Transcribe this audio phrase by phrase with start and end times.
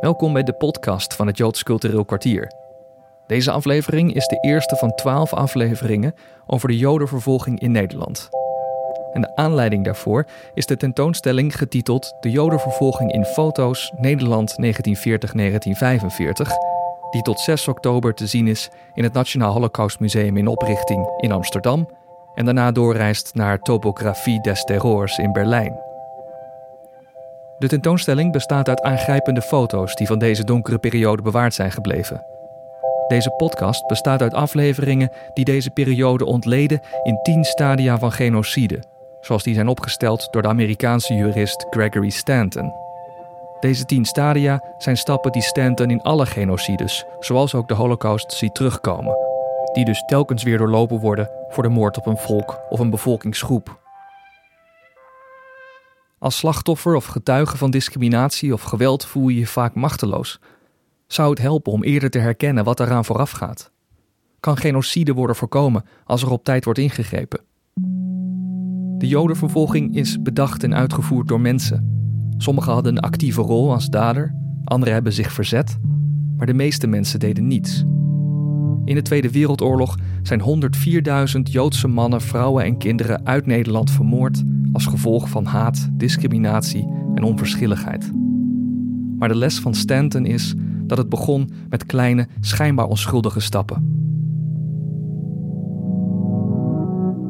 [0.00, 2.52] Welkom bij de podcast van het Joods Cultureel Kwartier.
[3.26, 6.14] Deze aflevering is de eerste van twaalf afleveringen
[6.46, 8.28] over de Jodenvervolging in Nederland.
[9.12, 14.56] En de aanleiding daarvoor is de tentoonstelling getiteld De Jodenvervolging in Foto's Nederland 1940-1945,
[17.10, 21.88] die tot 6 oktober te zien is in het Nationaal Holocaustmuseum in oprichting in Amsterdam
[22.34, 25.85] en daarna doorreist naar Topographie des Terrors in Berlijn.
[27.58, 32.24] De tentoonstelling bestaat uit aangrijpende foto's die van deze donkere periode bewaard zijn gebleven.
[33.08, 38.82] Deze podcast bestaat uit afleveringen die deze periode ontleden in tien stadia van genocide,
[39.20, 42.72] zoals die zijn opgesteld door de Amerikaanse jurist Gregory Stanton.
[43.60, 48.54] Deze tien stadia zijn stappen die Stanton in alle genocides, zoals ook de Holocaust, ziet
[48.54, 49.16] terugkomen,
[49.72, 53.85] die dus telkens weer doorlopen worden voor de moord op een volk of een bevolkingsgroep.
[56.26, 60.40] Als slachtoffer of getuige van discriminatie of geweld voel je je vaak machteloos.
[61.06, 63.70] Zou het helpen om eerder te herkennen wat eraan vooraf gaat?
[64.40, 67.40] Kan genocide worden voorkomen als er op tijd wordt ingegrepen?
[68.98, 72.00] De Jodenvervolging is bedacht en uitgevoerd door mensen.
[72.36, 74.34] Sommigen hadden een actieve rol als dader,
[74.64, 75.78] anderen hebben zich verzet,
[76.36, 77.80] maar de meeste mensen deden niets.
[78.84, 80.70] In de Tweede Wereldoorlog zijn
[81.36, 84.42] 104.000 Joodse mannen, vrouwen en kinderen uit Nederland vermoord
[84.76, 88.12] als gevolg van haat, discriminatie en onverschilligheid.
[89.18, 93.94] Maar de les van Stanton is dat het begon met kleine, schijnbaar onschuldige stappen.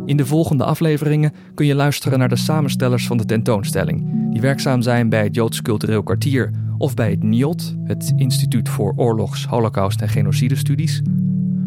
[0.05, 4.83] In de volgende afleveringen kun je luisteren naar de samenstellers van de tentoonstelling, die werkzaam
[4.83, 10.01] zijn bij het Joods Cultureel Kwartier of bij het NIOT, het Instituut voor Oorlogs, Holocaust
[10.01, 11.03] en Genocidestudies.